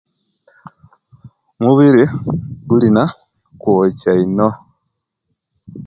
[1.59, 2.03] Omubiri
[2.69, 3.03] gulina
[3.59, 4.49] kwokya ino